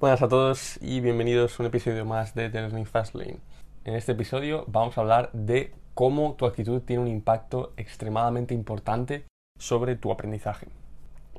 [0.00, 3.40] Buenas a todos y bienvenidos a un episodio más de The Learning Fastlane.
[3.84, 9.24] En este episodio vamos a hablar de cómo tu actitud tiene un impacto extremadamente importante
[9.58, 10.68] sobre tu aprendizaje.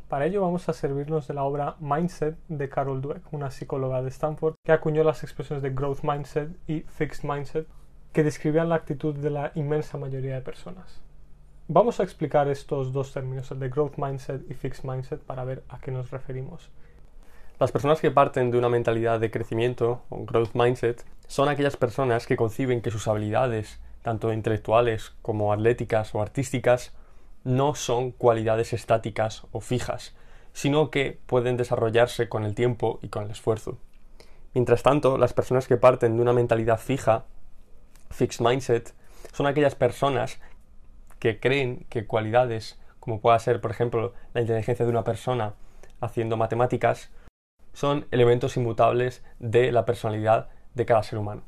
[0.10, 4.10] Para ello vamos a servirnos de la obra Mindset de Carol Dweck, una psicóloga de
[4.10, 7.66] Stanford, que acuñó las expresiones de Growth Mindset y Fixed Mindset,
[8.12, 11.00] que describían la actitud de la inmensa mayoría de personas.
[11.70, 15.64] Vamos a explicar estos dos términos, el de Growth Mindset y Fixed Mindset, para ver
[15.70, 16.70] a qué nos referimos.
[17.60, 22.26] Las personas que parten de una mentalidad de crecimiento o growth mindset son aquellas personas
[22.26, 26.94] que conciben que sus habilidades, tanto intelectuales como atléticas o artísticas,
[27.44, 30.16] no son cualidades estáticas o fijas,
[30.54, 33.78] sino que pueden desarrollarse con el tiempo y con el esfuerzo.
[34.54, 37.26] Mientras tanto, las personas que parten de una mentalidad fija,
[38.10, 38.94] fixed mindset,
[39.34, 40.40] son aquellas personas
[41.20, 45.56] que creen que cualidades como pueda ser, por ejemplo, la inteligencia de una persona
[46.00, 47.12] haciendo matemáticas,
[47.80, 51.44] son elementos inmutables de la personalidad de cada ser humano.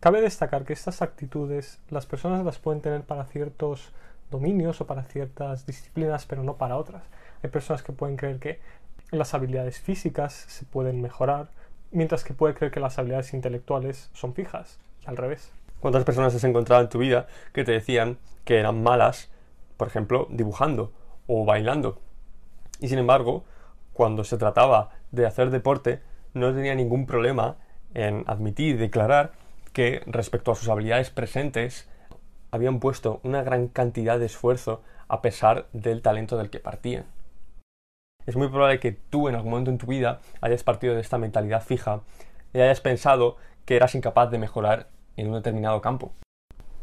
[0.00, 3.94] Cabe destacar que estas actitudes las personas las pueden tener para ciertos
[4.30, 7.04] dominios o para ciertas disciplinas, pero no para otras.
[7.42, 8.60] Hay personas que pueden creer que
[9.10, 11.48] las habilidades físicas se pueden mejorar,
[11.90, 15.50] mientras que puede creer que las habilidades intelectuales son fijas, y al revés.
[15.80, 19.30] ¿Cuántas personas has encontrado en tu vida que te decían que eran malas,
[19.78, 20.92] por ejemplo, dibujando
[21.26, 21.98] o bailando?
[22.80, 23.46] Y sin embargo,
[23.94, 26.00] cuando se trataba de hacer deporte,
[26.34, 27.56] no tenía ningún problema
[27.94, 29.32] en admitir y declarar
[29.72, 31.88] que respecto a sus habilidades presentes
[32.50, 37.06] habían puesto una gran cantidad de esfuerzo a pesar del talento del que partían.
[38.26, 41.18] Es muy probable que tú en algún momento en tu vida hayas partido de esta
[41.18, 42.02] mentalidad fija
[42.52, 46.12] y hayas pensado que eras incapaz de mejorar en un determinado campo.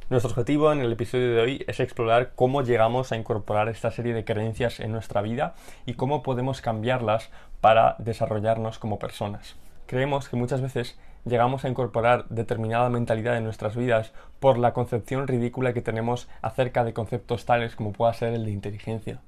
[0.08, 4.14] Nuestro objetivo en el episodio de hoy es explorar cómo llegamos a incorporar esta serie
[4.14, 5.56] de creencias en nuestra vida
[5.88, 9.56] y cómo podemos cambiarlas para desarrollarnos como personas.
[9.88, 10.96] Creemos que muchas veces
[11.26, 16.84] llegamos a incorporar determinada mentalidad en nuestras vidas por la concepción ridícula que tenemos acerca
[16.84, 19.22] de conceptos tales como pueda ser el de inteligencia.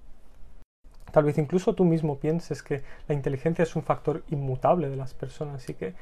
[1.12, 5.16] Tal vez incluso tú mismo pienses que la inteligencia es un factor inmutable de las
[5.16, 5.96] personas y que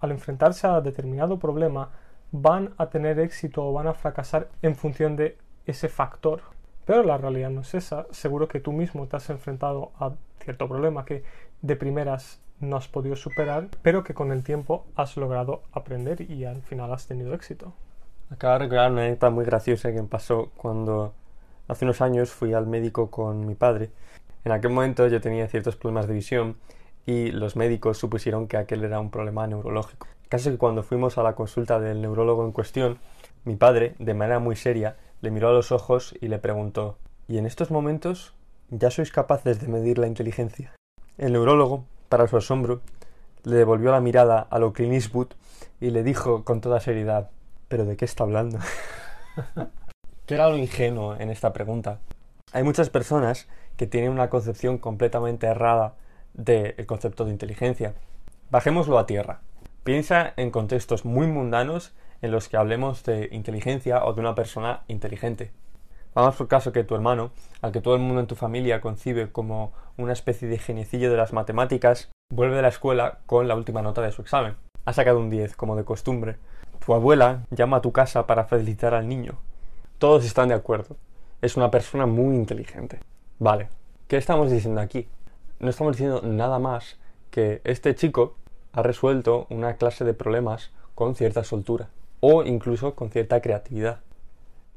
[0.00, 1.88] al enfrentarse a determinado problema
[2.32, 6.42] van a tener éxito o van a fracasar en función de ese factor.
[6.84, 8.06] Pero la realidad no es esa.
[8.10, 11.22] Seguro que tú mismo te has enfrentado a cierto problema que
[11.60, 16.44] de primeras no has podido superar, pero que con el tiempo has logrado aprender y
[16.44, 17.72] al final has tenido éxito.
[18.30, 21.14] Acabo de recordar una anécdota muy graciosa que me pasó cuando
[21.66, 23.90] hace unos años fui al médico con mi padre.
[24.44, 26.56] En aquel momento yo tenía ciertos problemas de visión
[27.06, 30.08] y los médicos supusieron que aquel era un problema neurológico.
[30.28, 32.98] Casi que cuando fuimos a la consulta del neurólogo en cuestión,
[33.44, 37.38] mi padre, de manera muy seria, le miró a los ojos y le preguntó ¿Y
[37.38, 38.34] en estos momentos
[38.68, 40.74] ya sois capaces de medir la inteligencia?
[41.16, 42.80] El neurólogo, para su asombro,
[43.44, 45.34] le devolvió la mirada a lo Clint
[45.80, 47.30] y le dijo con toda seriedad
[47.68, 48.58] ¿Pero de qué está hablando?
[50.26, 52.00] ¿Qué era lo ingenuo en esta pregunta?
[52.52, 55.94] Hay muchas personas que tienen una concepción completamente errada
[56.34, 57.94] del concepto de inteligencia.
[58.50, 59.40] Bajémoslo a tierra.
[59.88, 64.82] Piensa en contextos muy mundanos en los que hablemos de inteligencia o de una persona
[64.86, 65.50] inteligente.
[66.14, 67.30] Vamos por caso que tu hermano,
[67.62, 71.16] al que todo el mundo en tu familia concibe como una especie de geniecillo de
[71.16, 74.56] las matemáticas, vuelve de la escuela con la última nota de su examen.
[74.84, 76.36] Ha sacado un 10, como de costumbre.
[76.84, 79.38] Tu abuela llama a tu casa para felicitar al niño.
[79.96, 80.98] Todos están de acuerdo.
[81.40, 83.00] Es una persona muy inteligente.
[83.38, 83.70] Vale,
[84.06, 85.08] ¿qué estamos diciendo aquí?
[85.60, 86.98] No estamos diciendo nada más
[87.30, 88.36] que este chico
[88.78, 91.88] ha resuelto una clase de problemas con cierta soltura
[92.20, 94.00] o incluso con cierta creatividad.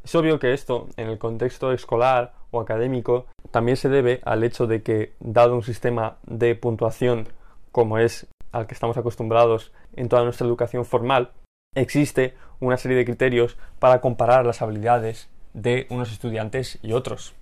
[0.03, 4.65] Es obvio que esto, en el contexto escolar o académico, también se debe al hecho
[4.65, 7.27] de que, dado un sistema de puntuación
[7.71, 11.29] como es al que estamos acostumbrados en toda nuestra educación formal,
[11.75, 17.35] existe una serie de criterios para comparar las habilidades de unos estudiantes y otros.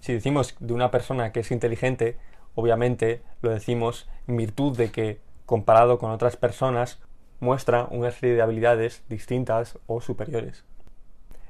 [0.00, 2.16] Si decimos de una persona que es inteligente,
[2.54, 7.00] obviamente lo decimos en virtud de que comparado con otras personas,
[7.40, 10.64] muestra una serie de habilidades distintas o superiores.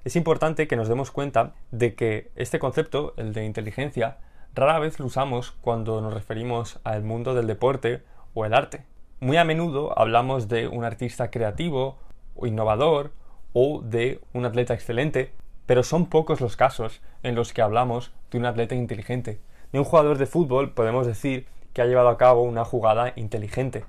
[0.04, 4.16] Es importante que nos demos cuenta de que este concepto, el de inteligencia,
[4.54, 8.02] rara vez lo usamos cuando nos referimos al mundo del deporte
[8.32, 8.86] o el arte.
[9.20, 11.98] Muy a menudo hablamos de un artista creativo
[12.34, 13.12] o innovador
[13.52, 15.34] o de un atleta excelente,
[15.66, 19.42] pero son pocos los casos en los que hablamos de un atleta inteligente.
[19.72, 23.84] De un jugador de fútbol podemos decir que ha llevado a cabo una jugada inteligente.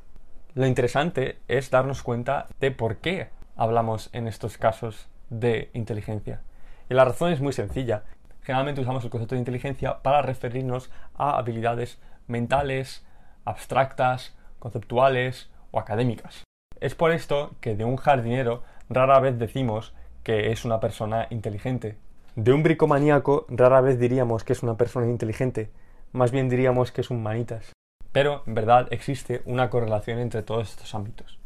[0.54, 6.42] Lo interesante es darnos cuenta de por qué hablamos en estos casos de inteligencia.
[6.90, 8.04] Y la razón es muy sencilla.
[8.42, 13.06] Generalmente usamos el concepto de inteligencia para referirnos a habilidades mentales,
[13.46, 16.44] abstractas, conceptuales o académicas.
[16.82, 19.94] Es por esto que de un jardinero rara vez decimos
[20.24, 21.98] que es una persona inteligente.
[22.36, 25.72] De un bricomaníaco rara vez diríamos que es una persona inteligente,
[26.12, 27.72] más bien diríamos que es un manitas.
[28.12, 31.40] Pero en verdad existe una correlación entre todos estos ámbitos.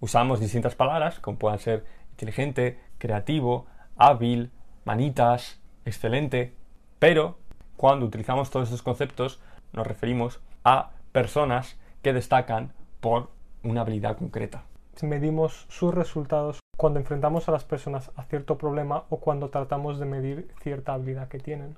[0.00, 3.66] Usamos distintas palabras, como puedan ser inteligente, creativo,
[3.96, 4.50] hábil,
[4.84, 6.54] manitas, excelente,
[6.98, 7.38] pero
[7.76, 9.40] cuando utilizamos todos estos conceptos
[9.72, 13.30] nos referimos a personas que destacan por
[13.62, 14.64] una habilidad concreta.
[15.02, 20.06] Medimos sus resultados cuando enfrentamos a las personas a cierto problema o cuando tratamos de
[20.06, 21.76] medir cierta habilidad que tienen.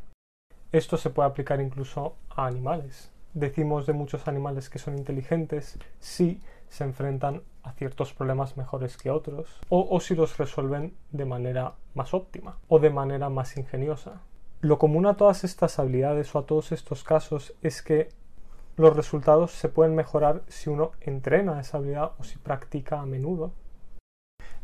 [0.73, 3.14] Esto se puede aplicar incluso a animales.
[3.35, 9.11] Decimos de muchos animales que son inteligentes si se enfrentan a ciertos problemas mejores que
[9.11, 14.21] otros o, si los resuelven de manera más óptima o de manera más ingeniosa.
[14.61, 18.09] Lo común a todas estas habilidades o a todos estos casos es que
[18.77, 23.53] los resultados se pueden mejorar si uno entrena esa habilidad o si practica a menudo.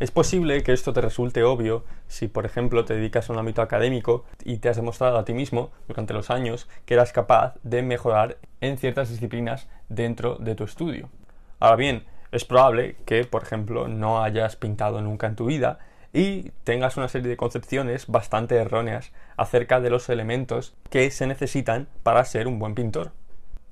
[0.00, 3.60] Es posible que esto te resulte obvio si, por ejemplo, te dedicas a un ámbito
[3.60, 7.82] académico y te has demostrado a ti mismo durante los años que eras capaz de
[7.82, 11.10] mejorar en ciertas disciplinas dentro de tu estudio.
[11.58, 15.80] Ahora bien, es probable que, por ejemplo, no hayas pintado nunca en tu vida
[16.14, 21.88] y tengas una serie de concepciones bastante erróneas acerca de los elementos que se necesitan
[22.02, 23.12] para ser un buen pintor.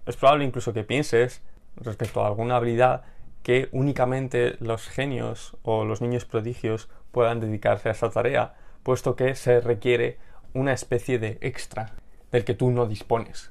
[0.05, 1.41] Es probable incluso que pienses
[1.77, 3.05] respecto a alguna habilidad
[3.49, 8.53] que únicamente los genios o los niños prodigios puedan dedicarse a esa tarea,
[8.83, 10.19] puesto que se requiere
[10.53, 11.95] una especie de extra
[12.31, 13.51] del que tú no dispones.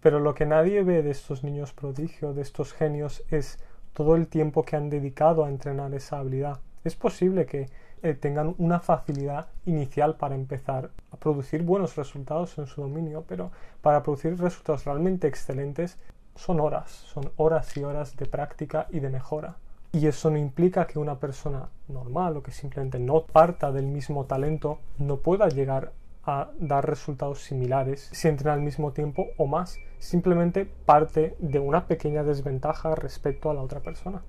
[0.00, 3.58] Pero lo que nadie ve de estos niños prodigios, de estos genios, es
[3.92, 6.60] todo el tiempo que han dedicado a entrenar esa habilidad.
[6.82, 7.68] Es posible que
[8.02, 13.50] eh, tengan una facilidad inicial para empezar a producir buenos resultados en su dominio, pero
[13.82, 15.98] para producir resultados realmente excelentes
[16.36, 19.56] son horas, son horas y horas de práctica y de mejora.
[19.92, 24.24] Y eso no implica que una persona normal o que simplemente no parta del mismo
[24.24, 25.92] talento no pueda llegar
[26.26, 29.78] a dar resultados similares si entrena al mismo tiempo o más.
[29.98, 34.22] Simplemente parte de una pequeña desventaja respecto a la otra persona.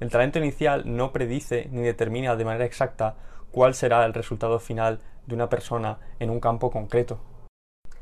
[0.00, 3.14] El talento inicial no predice ni determina de manera exacta
[3.52, 7.20] cuál será el resultado final de una persona en un campo concreto.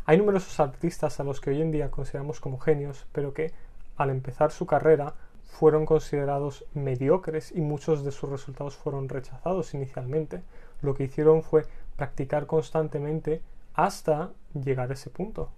[0.05, 3.53] Hay numerosos artistas a los que hoy en día consideramos como genios, pero que
[3.97, 5.15] al empezar su carrera
[5.45, 10.43] fueron considerados mediocres y muchos de sus resultados fueron rechazados inicialmente.
[10.81, 11.67] Lo que hicieron fue
[11.97, 13.43] practicar constantemente
[13.75, 15.51] hasta llegar a ese punto.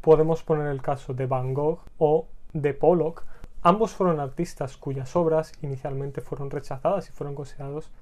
[0.00, 3.24] Podemos poner el caso de Van Gogh o de Pollock.
[3.62, 7.92] Ambos fueron artistas cuyas obras inicialmente fueron rechazadas y fueron considerados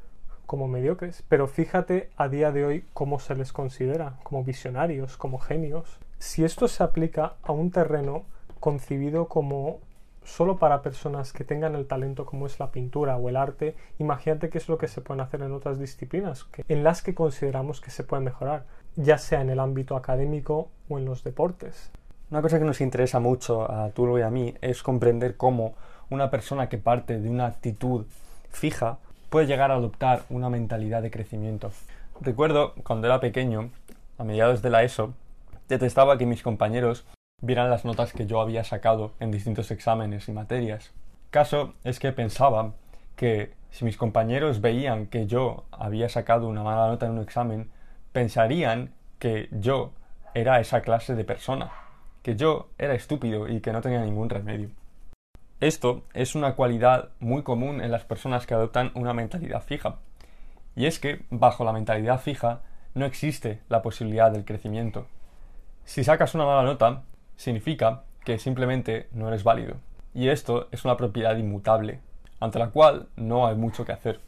[0.46, 5.38] como mediocres, pero fíjate a día de hoy cómo se les considera, como visionarios, como
[5.38, 5.98] genios.
[6.19, 8.25] Si esto se aplica a un terreno
[8.60, 9.81] concibido como
[10.25, 14.48] solo para personas que tengan el talento como es la pintura o el arte, imagínate
[14.48, 17.90] qué es lo que se pueden hacer en otras disciplinas, en las que consideramos que
[17.90, 18.64] se puede mejorar,
[18.96, 21.90] ya sea en el ámbito académico o en los deportes.
[22.31, 25.75] Una cosa que nos interesa mucho a Tulo y a mí es comprender cómo
[26.10, 28.04] una persona que parte de una actitud
[28.50, 28.99] fija
[29.37, 31.71] puede llegar a adoptar una mentalidad de crecimiento.
[32.23, 33.69] Recuerdo cuando era pequeño,
[34.17, 35.12] a mediados de la ESO,
[35.69, 37.05] detestaba que mis compañeros
[37.43, 40.91] vieran las notas que yo había sacado en distintos exámenes y materias.
[41.29, 42.73] Caso es que pensaba
[43.15, 47.69] que si mis compañeros veían que yo había sacado una mala nota en un examen,
[48.12, 49.93] pensarían que yo
[50.33, 51.73] era esa clase de persona,
[52.23, 54.71] que yo era estúpido y que no tenía ningún remedio.
[55.60, 59.96] Esto es una cualidad muy común en las personas que adoptan una mentalidad fija.
[60.75, 62.60] Y es que, bajo la mentalidad fija,
[62.92, 65.06] no existe la posibilidad del crecimiento.
[65.86, 67.04] Si sacas una mala nota,
[67.36, 69.76] significa que simplemente no eres válido.
[70.12, 72.00] Y esto es una propiedad inmutable,
[72.38, 74.20] ante la cual no hay mucho que hacer.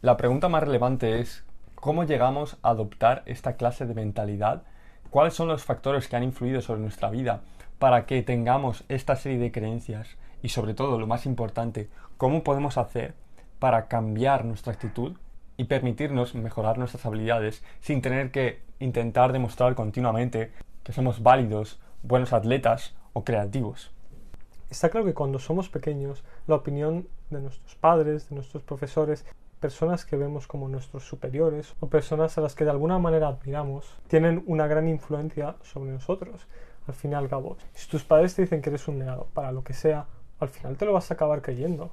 [0.00, 4.62] La pregunta más relevante es, ¿cómo llegamos a adoptar esta clase de mentalidad?
[5.10, 7.40] ¿Cuáles son los factores que han influido sobre nuestra vida
[7.80, 12.78] para que tengamos esta serie de creencias y sobre todo, lo más importante, cómo podemos
[12.78, 13.14] hacer
[13.58, 15.14] para cambiar nuestra actitud
[15.56, 20.50] y permitirnos mejorar nuestras habilidades sin tener que intentar demostrar continuamente
[20.82, 23.92] que somos válidos, buenos atletas o creativos.
[24.70, 29.24] Está claro que cuando somos pequeños, la opinión de nuestros padres, de nuestros profesores,
[29.60, 33.96] personas que vemos como nuestros superiores o personas a las que de alguna manera admiramos,
[34.08, 36.48] tienen una gran influencia sobre nosotros.
[36.88, 37.28] Al fin y al
[37.74, 40.06] si tus padres te dicen que eres un negado para lo que sea,
[40.42, 41.92] al final te lo vas a acabar creyendo.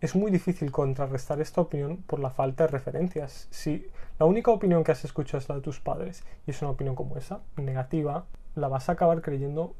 [0.00, 3.48] Es muy difícil contrarrestar esta opinión por la falta de referencias.
[3.50, 3.86] Si
[4.18, 6.94] la única opinión que has escuchado es la de tus padres y es una opinión
[6.94, 8.24] como esa, negativa,
[8.54, 9.74] la vas a acabar creyendo.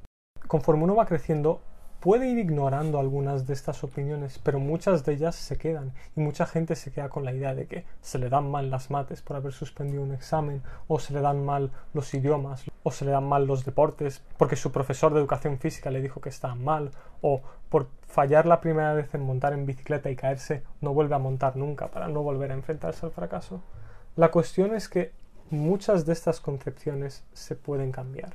[0.49, 1.61] Conforme uno va creciendo,
[2.03, 6.47] puede ir ignorando algunas de estas opiniones, pero muchas de ellas se quedan y mucha
[6.47, 9.37] gente se queda con la idea de que se le dan mal las mates por
[9.37, 13.23] haber suspendido un examen o se le dan mal los idiomas o se le dan
[13.23, 16.91] mal los deportes porque su profesor de educación física le dijo que estaban mal
[17.21, 21.21] o por fallar la primera vez en montar en bicicleta y caerse no vuelve a
[21.21, 23.63] montar nunca para no volver a enfrentarse al fracaso.
[24.17, 25.13] La cuestión es que
[25.51, 28.35] muchas de estas concepciones se pueden cambiar.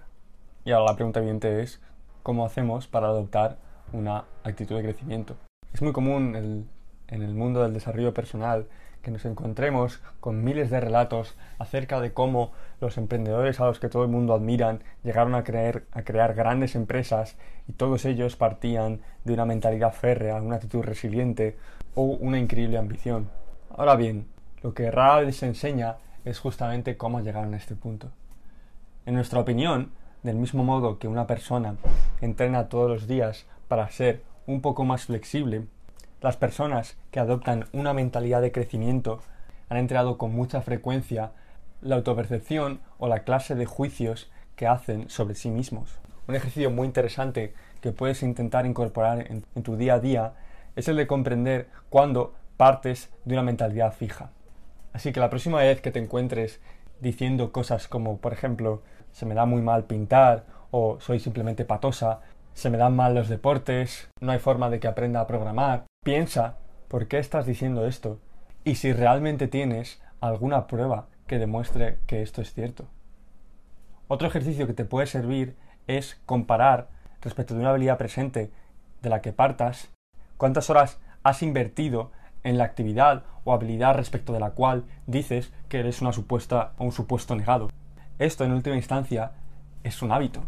[0.63, 1.81] Y ahora la pregunta evidente es
[2.27, 3.55] cómo hacemos para adoptar
[3.93, 5.37] una actitud de crecimiento.
[5.71, 8.67] Es muy común en el mundo del desarrollo personal
[9.01, 13.87] que nos encontremos con miles de relatos acerca de cómo los emprendedores a los que
[13.87, 19.45] todo el mundo admiran llegaron a, crear grandes empresas y todos ellos partían de una
[19.45, 21.55] mentalidad férrea, una actitud resiliente
[21.95, 23.29] o una increíble ambición.
[23.69, 24.27] Ahora bien,
[24.63, 28.11] lo que vez se enseña es justamente cómo llegaron a este punto.
[29.05, 29.93] En nuestra opinión,
[30.27, 31.75] del mismo modo que una persona
[32.21, 35.65] entrena todos los días para ser un poco más flexible,
[36.21, 39.21] las personas que adoptan una mentalidad de crecimiento
[39.69, 41.31] han entrenado con mucha frecuencia
[41.81, 45.97] la autopercepción o la clase de juicios que hacen sobre sí mismos.
[46.27, 50.33] Un ejercicio muy interesante que puedes intentar incorporar en, en tu día a día
[50.75, 54.31] es el de comprender cuándo partes de una mentalidad fija.
[54.91, 56.59] Así que la próxima vez que te encuentres
[57.01, 62.21] diciendo cosas como, por ejemplo, se me da muy mal pintar o soy simplemente patosa,
[62.53, 65.85] se me dan mal los deportes, no hay forma de que aprenda a programar.
[66.03, 68.19] Piensa por qué estás diciendo esto
[68.63, 72.85] y si realmente tienes alguna prueba que demuestre que esto es cierto.
[74.07, 75.55] Otro ejercicio que te puede servir
[75.87, 76.87] es comparar
[77.21, 78.51] respecto de una habilidad presente
[79.01, 79.89] de la que partas
[80.37, 82.11] cuántas horas has invertido
[82.47, 86.85] en la actividad o habilidad respecto de la cual dices que eres una supuesta o
[86.85, 87.69] un supuesto negado.
[88.19, 89.31] Esto, en última instancia,
[89.83, 90.43] es un hábito.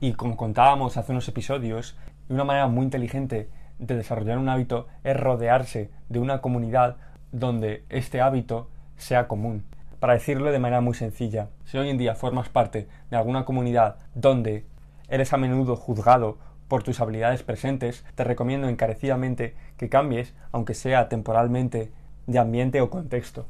[0.00, 1.96] Y como contábamos hace unos episodios,
[2.28, 6.96] una manera muy inteligente de desarrollar un hábito es rodearse de una comunidad
[7.32, 9.64] donde este hábito sea común.
[9.98, 13.96] Para decirlo de manera muy sencilla, si hoy en día formas parte de alguna comunidad
[14.14, 14.66] donde
[15.08, 16.38] eres a menudo juzgado
[16.70, 21.90] por tus habilidades presentes, te recomiendo encarecidamente que cambies, aunque sea temporalmente,
[22.28, 23.46] de ambiente o contexto.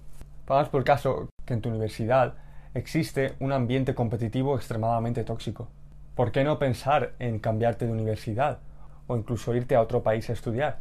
[0.47, 2.33] Pongamos por caso que en tu universidad
[2.73, 5.69] existe un ambiente competitivo extremadamente tóxico.
[6.15, 8.61] ¿Por qué no pensar en cambiarte de universidad
[9.07, 10.79] o incluso irte a otro país a estudiar?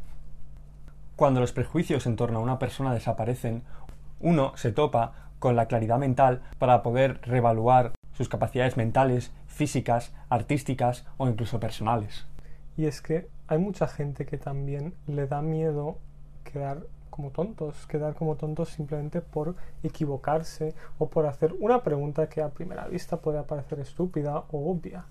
[1.17, 3.63] Cuando los prejuicios en torno a una persona desaparecen,
[4.22, 11.05] uno se topa con la claridad mental para poder reevaluar sus capacidades mentales, físicas, artísticas
[11.17, 12.28] o incluso personales.
[12.79, 15.98] Y es que hay mucha gente que también le da miedo
[16.45, 22.41] quedar como tontos, quedar como tontos simplemente por equivocarse o por hacer una pregunta que
[22.41, 25.03] a primera vista puede parecer estúpida o obvia.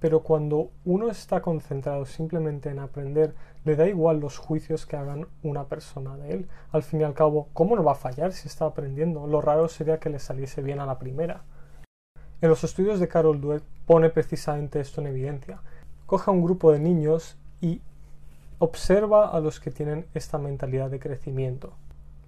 [0.00, 3.34] Pero cuando uno está concentrado simplemente en aprender,
[3.66, 6.48] le da igual los juicios que hagan una persona de él.
[6.72, 9.26] Al fin y al cabo, ¿cómo no va a fallar si está aprendiendo?
[9.26, 11.42] Lo raro sería que le saliese bien a la primera.
[12.40, 15.60] En los estudios de Carol Dweck pone precisamente esto en evidencia.
[16.06, 17.80] Coge a un grupo de niños y
[18.60, 21.72] observa a los que tienen esta mentalidad de crecimiento.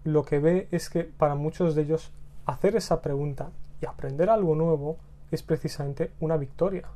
[0.03, 2.11] Lo que ve es que para muchos de ellos
[2.45, 4.97] hacer esa pregunta y aprender algo nuevo
[5.31, 6.89] es precisamente una victoria.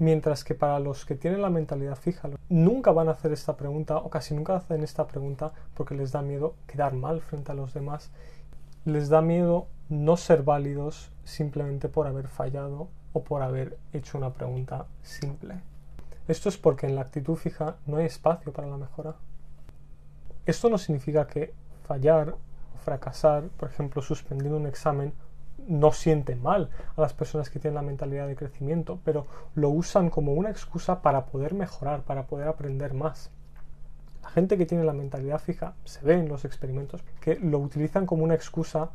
[0.00, 3.98] Mientras que para los que tienen la mentalidad fija, nunca van a hacer esta pregunta
[3.98, 7.74] o casi nunca hacen esta pregunta porque les da miedo quedar mal frente a los
[7.74, 8.10] demás.
[8.84, 14.30] Les da miedo no ser válidos simplemente por haber fallado o por haber hecho una
[14.30, 15.60] pregunta simple.
[16.26, 19.14] Esto es porque en la actitud fija no hay espacio para la mejora.
[20.46, 21.52] Esto no significa que
[21.86, 25.12] fallar o fracasar, por ejemplo, suspendiendo un examen,
[25.68, 30.08] no siente mal a las personas que tienen la mentalidad de crecimiento, pero lo usan
[30.08, 33.30] como una excusa para poder mejorar, para poder aprender más.
[34.22, 38.06] La gente que tiene la mentalidad fija, se ve en los experimentos, que lo utilizan
[38.06, 38.90] como una excusa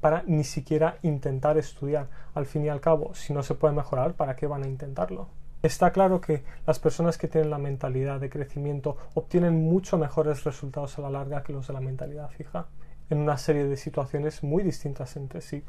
[0.00, 2.08] para ni siquiera intentar estudiar.
[2.34, 5.28] Al fin y al cabo, si no se puede mejorar, ¿para qué van a intentarlo?
[5.62, 10.98] Está claro que las personas que tienen la mentalidad de crecimiento obtienen mucho mejores resultados
[10.98, 12.68] a la larga que los de la mentalidad fija,
[13.10, 15.62] en una serie de situaciones muy distintas entre sí.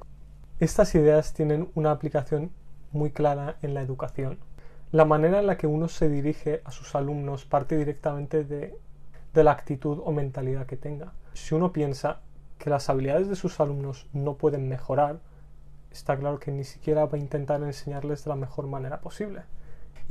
[0.61, 2.51] Estas ideas tienen una aplicación
[2.93, 4.39] muy clara en la educación.
[4.93, 8.77] La manera en la que uno se dirige a sus alumnos parte directamente de,
[9.33, 11.11] la actitud o mentalidad que tenga.
[11.33, 12.21] Si uno piensa
[12.59, 15.19] que las habilidades de sus alumnos no pueden mejorar,
[15.91, 19.41] está claro que ni siquiera va a intentar enseñarles de la mejor manera posible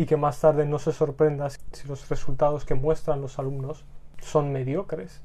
[0.00, 3.85] y que más tarde no se sorprenda si los resultados que muestran los alumnos
[4.23, 5.21] son mediocres.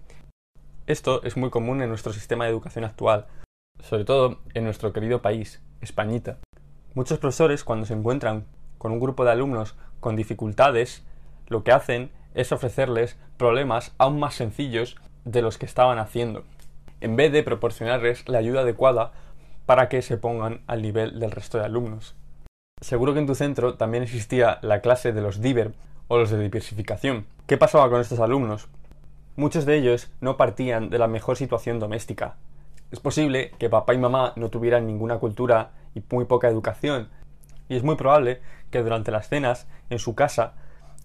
[0.86, 3.26] Esto es muy común en nuestro sistema de educación actual,
[3.80, 6.40] sobre todo en nuestro querido país, Españita.
[6.94, 11.06] Muchos profesores cuando se encuentran con un grupo de alumnos con dificultades,
[11.48, 16.44] lo que hacen es ofrecerles problemas aún más sencillos de los que estaban haciendo,
[17.00, 19.14] en vez de proporcionarles la ayuda adecuada
[19.66, 22.18] para que se pongan al nivel del resto de alumnos.
[22.86, 25.74] Seguro que en tu centro también existía la clase de los DIVER
[26.08, 27.26] o los de diversificación.
[27.48, 28.68] ¿Qué pasaba con estos alumnos?
[29.36, 32.36] Muchos de ellos no partían de la mejor situación doméstica.
[32.92, 37.10] Es posible que papá y mamá no tuvieran ninguna cultura y muy poca educación,
[37.70, 38.40] y es muy probable
[38.70, 40.54] que durante las cenas en su casa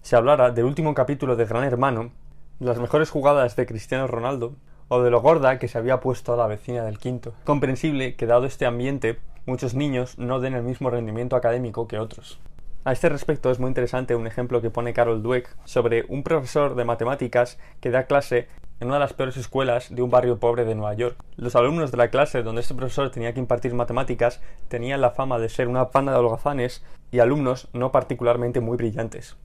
[0.03, 2.11] se hablara del último capítulo de Gran Hermano,
[2.59, 4.53] de las mejores jugadas de Cristiano Ronaldo
[4.87, 7.33] o de lo gorda que se había puesto a la vecina del quinto.
[7.43, 12.39] Comprensible que dado este ambiente muchos niños no den el mismo rendimiento académico que otros.
[12.83, 16.73] A este respecto es muy interesante un ejemplo que pone Carol Dweck sobre un profesor
[16.73, 18.47] de matemáticas que da clase
[18.79, 21.15] en una de las peores escuelas de un barrio pobre de Nueva York.
[21.35, 25.37] Los alumnos de la clase donde este profesor tenía que impartir matemáticas tenían la fama
[25.37, 29.37] de ser una panda de holgazanes y alumnos no particularmente muy brillantes.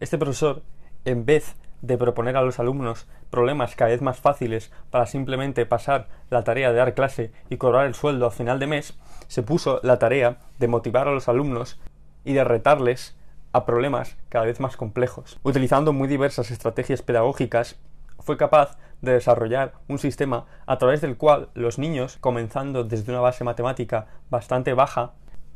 [0.00, 0.62] Este profesor,
[1.04, 6.08] en vez de proponer a los alumnos problemas cada vez más fáciles para simplemente pasar
[6.30, 9.80] la tarea de dar clase y cobrar el sueldo a final de mes, se puso
[9.82, 11.80] la tarea de motivar a los alumnos
[12.24, 13.16] y de retarles
[13.52, 15.38] a problemas cada vez más complejos.
[15.42, 17.78] Utilizando muy diversas estrategias pedagógicas,
[18.20, 23.20] fue capaz de desarrollar un sistema a través del cual los niños, comenzando desde una
[23.20, 25.12] base matemática bastante baja,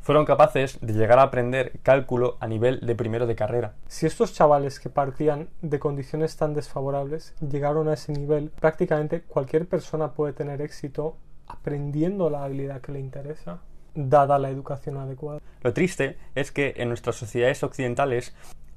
[0.06, 3.74] fueron capaces de llegar a aprender cálculo a nivel de primero de carrera.
[3.88, 9.66] Si estos chavales que partían de condiciones tan desfavorables llegaron a ese nivel, prácticamente cualquier
[9.66, 11.16] persona puede tener éxito
[11.48, 13.58] aprendiendo la habilidad que le interesa,
[13.96, 15.40] dada la educación adecuada.
[15.62, 18.32] Lo triste es que en nuestras sociedades occidentales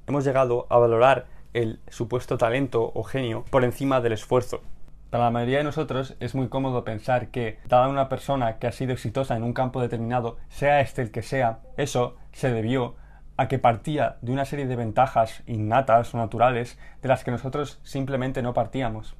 [0.07, 4.61] hemos llegado a valorar el supuesto talento o genio por encima del esfuerzo.
[5.09, 8.71] Para la mayoría de nosotros es muy cómodo pensar que, dada una persona que ha
[8.71, 12.95] sido exitosa en un campo determinado, sea este el que sea, eso se debió
[13.35, 17.79] a que partía de una serie de ventajas innatas o naturales de las que nosotros
[17.81, 19.15] simplemente no partíamos.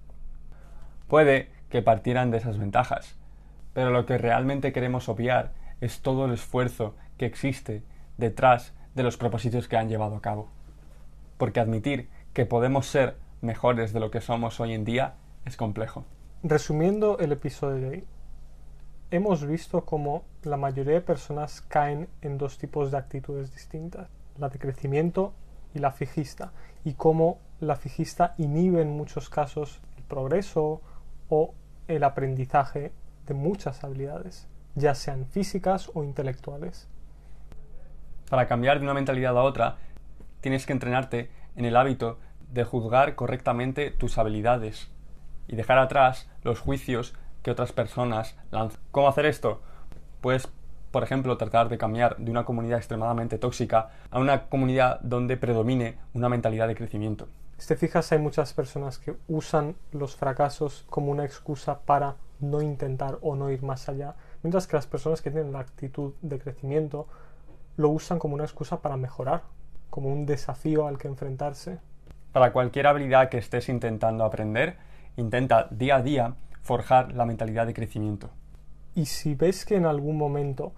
[1.07, 3.17] Puede que partieran de esas ventajas,
[3.73, 7.83] pero lo que realmente queremos obviar es todo el esfuerzo que existe
[8.17, 10.49] detrás de los propósitos que han llevado a cabo.
[11.37, 15.15] Porque admitir que podemos ser mejores de lo que somos hoy en día
[15.49, 16.05] es complejo.
[16.43, 18.03] Resumiendo el episodio de hoy,
[19.11, 24.07] hemos visto cómo la mayoría de personas caen en dos tipos de actitudes distintas,
[24.37, 25.33] la de crecimiento
[25.73, 26.51] y la fijista,
[26.85, 30.81] y cómo la fijista inhibe en muchos casos el progreso
[31.29, 31.53] o
[31.87, 32.93] el aprendizaje
[33.25, 36.87] de muchas habilidades, ya sean físicas o intelectuales.
[38.29, 39.77] Para cambiar de una mentalidad a otra,
[40.41, 42.19] tienes que entrenarte en el hábito
[42.51, 44.89] de juzgar correctamente tus habilidades,
[45.49, 48.79] y dejar atrás los juicios que otras personas lanzan.
[48.91, 49.61] ¿Cómo hacer esto?
[50.21, 50.47] Pues,
[50.91, 55.97] por ejemplo, tratar de cambiar de una comunidad extremadamente tóxica a una comunidad donde predomine
[56.13, 57.27] una mentalidad de crecimiento.
[57.57, 62.61] Si te fijas, hay muchas personas que usan los fracasos como una excusa para no
[62.61, 66.39] intentar o no ir más allá, mientras que las personas que tienen la actitud de
[66.39, 67.07] crecimiento
[67.75, 69.41] lo usan como una excusa para mejorar,
[69.89, 71.79] como un desafío al que enfrentarse.
[72.31, 74.77] Para cualquier habilidad que estés intentando aprender,
[75.19, 78.29] Intenta día a día forjar la mentalidad de crecimiento.
[78.95, 80.71] Y si ves que en algún momento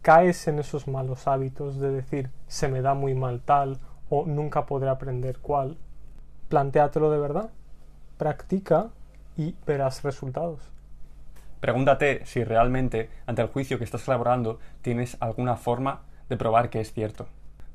[0.00, 4.64] caes en esos malos hábitos de decir se me da muy mal tal o nunca
[4.64, 5.76] podré aprender cuál,
[6.48, 7.50] plantéatelo de verdad,
[8.16, 8.88] practica
[9.36, 10.72] y verás resultados.
[11.60, 16.00] Pregúntate si realmente ante el juicio que estás elaborando tienes alguna forma
[16.30, 17.26] de probar que es cierto.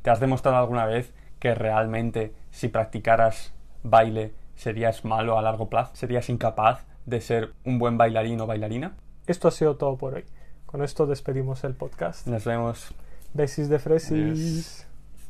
[0.01, 3.53] ¿Te has demostrado alguna vez que realmente si practicaras
[3.83, 5.95] baile ¿Serías malo a largo plazo?
[5.95, 8.97] ¿Serías incapaz de ser un buen bailarín o bailarina?
[9.27, 10.25] Esto ha sido todo por hoy.
[10.65, 12.27] Con esto despedimos el podcast.
[12.27, 12.93] Nos vemos.
[13.33, 14.87] Besis de fresis.